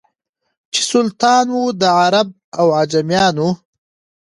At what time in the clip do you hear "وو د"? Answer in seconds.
1.55-1.83